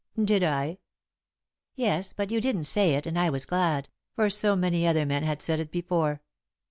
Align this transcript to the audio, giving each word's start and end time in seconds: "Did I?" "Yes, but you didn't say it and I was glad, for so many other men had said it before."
"Did 0.19 0.43
I?" 0.43 0.79
"Yes, 1.75 2.11
but 2.11 2.31
you 2.31 2.41
didn't 2.41 2.63
say 2.63 2.95
it 2.95 3.05
and 3.05 3.19
I 3.19 3.29
was 3.29 3.45
glad, 3.45 3.87
for 4.15 4.31
so 4.31 4.55
many 4.55 4.87
other 4.87 5.05
men 5.05 5.21
had 5.21 5.43
said 5.43 5.59
it 5.59 5.69
before." 5.69 6.23